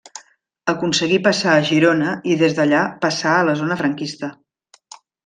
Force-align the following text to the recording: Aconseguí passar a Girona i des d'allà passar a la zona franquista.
Aconseguí 0.71 1.19
passar 1.27 1.51
a 1.55 1.65
Girona 1.67 2.13
i 2.31 2.37
des 2.39 2.57
d'allà 2.61 2.79
passar 3.05 3.35
a 3.35 3.45
la 3.51 3.55
zona 3.61 3.79
franquista. 3.83 4.31